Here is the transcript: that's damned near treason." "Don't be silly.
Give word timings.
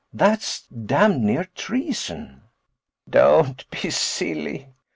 that's 0.11 0.63
damned 0.65 1.21
near 1.21 1.43
treason." 1.53 2.41
"Don't 3.07 3.69
be 3.69 3.91
silly. 3.91 4.69